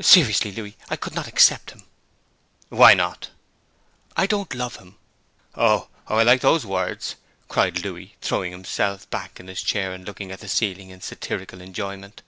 'Seriously, 0.00 0.50
Louis, 0.50 0.78
I 0.88 0.96
could 0.96 1.14
not 1.14 1.28
accept 1.28 1.72
him.' 1.72 1.82
'Why 2.70 2.94
not?' 2.94 3.28
'I 4.16 4.24
don't 4.26 4.54
love 4.54 4.76
him.' 4.76 4.96
'Oh, 5.56 5.88
oh, 6.06 6.16
I 6.16 6.22
like 6.22 6.40
those 6.40 6.64
words!' 6.64 7.16
cried 7.48 7.84
Louis, 7.84 8.16
throwing 8.22 8.52
himself 8.52 9.10
back 9.10 9.38
in 9.38 9.46
his 9.46 9.62
chair 9.62 9.92
and 9.92 10.06
looking 10.06 10.32
at 10.32 10.40
the 10.40 10.48
ceiling 10.48 10.88
in 10.88 11.02
satirical 11.02 11.60
enjoyment. 11.60 12.22